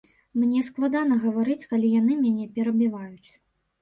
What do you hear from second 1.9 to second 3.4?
яны мяне перабіваюць.